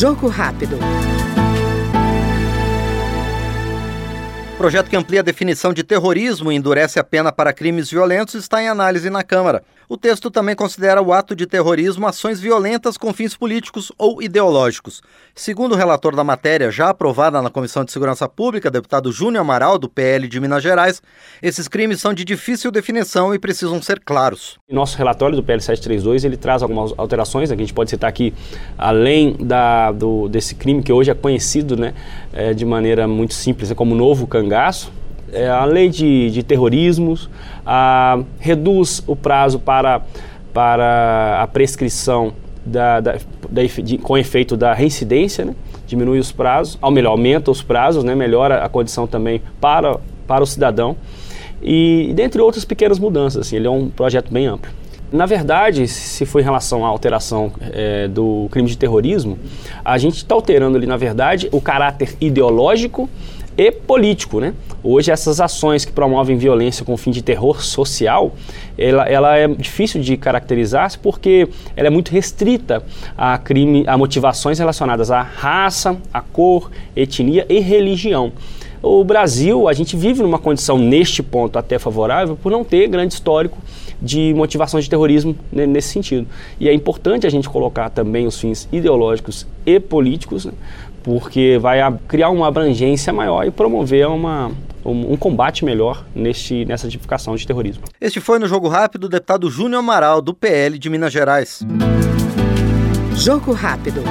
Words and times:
Jogo 0.00 0.30
rápido. 0.30 0.78
Projeto 4.60 4.90
que 4.90 4.96
amplia 4.96 5.20
a 5.20 5.22
definição 5.22 5.72
de 5.72 5.82
terrorismo 5.82 6.52
e 6.52 6.54
endurece 6.54 6.98
a 6.98 7.02
pena 7.02 7.32
para 7.32 7.50
crimes 7.50 7.90
violentos 7.90 8.34
está 8.34 8.62
em 8.62 8.68
análise 8.68 9.08
na 9.08 9.22
Câmara. 9.22 9.62
O 9.90 9.96
texto 9.96 10.30
também 10.30 10.54
considera 10.54 11.02
o 11.02 11.12
ato 11.12 11.34
de 11.34 11.48
terrorismo 11.48 12.06
ações 12.06 12.38
violentas 12.38 12.96
com 12.96 13.12
fins 13.12 13.34
políticos 13.34 13.90
ou 13.98 14.22
ideológicos. 14.22 15.02
Segundo 15.34 15.72
o 15.72 15.76
relator 15.76 16.14
da 16.14 16.22
matéria, 16.22 16.70
já 16.70 16.90
aprovada 16.90 17.42
na 17.42 17.50
Comissão 17.50 17.84
de 17.84 17.90
Segurança 17.90 18.28
Pública, 18.28 18.70
deputado 18.70 19.10
Júnior 19.10 19.40
Amaral, 19.40 19.78
do 19.78 19.88
PL 19.88 20.28
de 20.28 20.38
Minas 20.38 20.62
Gerais, 20.62 21.02
esses 21.42 21.66
crimes 21.66 22.00
são 22.00 22.14
de 22.14 22.24
difícil 22.24 22.70
definição 22.70 23.34
e 23.34 23.38
precisam 23.38 23.82
ser 23.82 23.98
claros. 23.98 24.58
Nosso 24.70 24.96
relatório 24.96 25.34
do 25.34 25.42
PL 25.42 25.60
732 25.60 26.22
ele 26.22 26.36
traz 26.36 26.62
algumas 26.62 26.94
alterações, 26.96 27.50
né, 27.50 27.56
que 27.56 27.62
a 27.62 27.64
gente 27.64 27.74
pode 27.74 27.90
citar 27.90 28.08
aqui, 28.08 28.32
além 28.78 29.32
da, 29.40 29.90
do, 29.90 30.28
desse 30.28 30.54
crime 30.54 30.84
que 30.84 30.92
hoje 30.92 31.10
é 31.10 31.14
conhecido 31.14 31.76
né, 31.76 31.94
é, 32.32 32.54
de 32.54 32.64
maneira 32.64 33.08
muito 33.08 33.34
simples 33.34 33.72
como 33.72 33.96
novo 33.96 34.24
cangaço, 34.28 34.49
é, 35.32 35.48
a 35.48 35.64
lei 35.64 35.88
de, 35.88 36.30
de 36.30 36.42
terrorismos, 36.42 37.28
a, 37.64 38.20
reduz 38.38 39.02
o 39.06 39.14
prazo 39.14 39.58
para, 39.58 40.02
para 40.52 41.40
a 41.42 41.46
prescrição 41.46 42.32
da, 42.64 43.00
da, 43.00 43.16
da 43.48 43.62
de, 43.62 43.98
com 43.98 44.18
efeito 44.18 44.56
da 44.56 44.72
reincidência, 44.74 45.44
né? 45.44 45.54
diminui 45.86 46.18
os 46.18 46.30
prazos, 46.30 46.78
ou 46.80 46.90
melhor, 46.90 47.10
aumenta 47.10 47.50
os 47.50 47.62
prazos, 47.62 48.04
né? 48.04 48.14
melhora 48.14 48.64
a 48.64 48.68
condição 48.68 49.06
também 49.06 49.42
para, 49.60 49.98
para 50.26 50.42
o 50.42 50.46
cidadão. 50.46 50.96
E, 51.62 52.12
dentre 52.14 52.40
outras 52.40 52.64
pequenas 52.64 52.98
mudanças, 52.98 53.46
assim, 53.46 53.56
ele 53.56 53.66
é 53.66 53.70
um 53.70 53.88
projeto 53.88 54.32
bem 54.32 54.46
amplo. 54.46 54.70
Na 55.12 55.26
verdade, 55.26 55.88
se 55.88 56.24
for 56.24 56.40
em 56.40 56.44
relação 56.44 56.86
à 56.86 56.88
alteração 56.88 57.52
é, 57.72 58.06
do 58.06 58.46
crime 58.50 58.68
de 58.68 58.78
terrorismo, 58.78 59.38
a 59.84 59.98
gente 59.98 60.18
está 60.18 60.36
alterando 60.36 60.76
ali, 60.76 60.86
na 60.86 60.96
verdade, 60.96 61.48
o 61.50 61.60
caráter 61.60 62.14
ideológico 62.20 63.10
e 63.56 63.70
político, 63.70 64.40
né? 64.40 64.54
Hoje 64.82 65.10
essas 65.10 65.40
ações 65.40 65.84
que 65.84 65.92
promovem 65.92 66.38
violência 66.38 66.84
com 66.84 66.96
fim 66.96 67.10
de 67.10 67.22
terror 67.22 67.62
social, 67.62 68.34
ela, 68.78 69.06
ela 69.06 69.36
é 69.36 69.46
difícil 69.46 70.00
de 70.00 70.16
caracterizar 70.16 70.98
porque 71.02 71.48
ela 71.76 71.88
é 71.88 71.90
muito 71.90 72.10
restrita 72.10 72.82
a 73.16 73.36
crime, 73.36 73.84
a 73.86 73.98
motivações 73.98 74.58
relacionadas 74.58 75.10
à 75.10 75.20
raça, 75.20 75.98
à 76.12 76.20
cor, 76.20 76.70
etnia 76.96 77.44
e 77.48 77.60
religião. 77.60 78.32
O 78.82 79.04
Brasil, 79.04 79.68
a 79.68 79.72
gente 79.72 79.94
vive 79.94 80.22
numa 80.22 80.38
condição 80.38 80.78
neste 80.78 81.22
ponto 81.22 81.58
até 81.58 81.78
favorável 81.78 82.36
por 82.36 82.50
não 82.50 82.64
ter 82.64 82.88
grande 82.88 83.12
histórico 83.12 83.58
de 84.00 84.32
motivações 84.34 84.84
de 84.84 84.90
terrorismo 84.90 85.36
nesse 85.52 85.88
sentido. 85.88 86.26
E 86.58 86.68
é 86.68 86.72
importante 86.72 87.26
a 87.26 87.30
gente 87.30 87.48
colocar 87.48 87.90
também 87.90 88.26
os 88.26 88.40
fins 88.40 88.66
ideológicos 88.72 89.46
e 89.66 89.78
políticos, 89.78 90.46
né, 90.46 90.52
porque 91.02 91.58
vai 91.60 91.78
criar 92.08 92.30
uma 92.30 92.46
abrangência 92.46 93.12
maior 93.12 93.46
e 93.46 93.50
promover 93.50 94.06
uma, 94.08 94.50
um, 94.84 95.12
um, 95.12 95.16
combate 95.16 95.62
melhor 95.62 96.04
neste, 96.14 96.64
nessa 96.64 96.88
tipificação 96.88 97.36
de 97.36 97.46
terrorismo. 97.46 97.82
Este 98.00 98.18
foi 98.18 98.38
no 98.38 98.48
Jogo 98.48 98.68
Rápido 98.68 99.04
o 99.04 99.08
deputado 99.08 99.50
Júnior 99.50 99.80
Amaral, 99.80 100.22
do 100.22 100.32
PL 100.32 100.78
de 100.78 100.88
Minas 100.88 101.12
Gerais. 101.12 101.60
Jogo 103.14 103.52
Rápido. 103.52 104.02